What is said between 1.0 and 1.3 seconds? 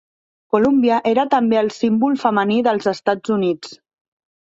era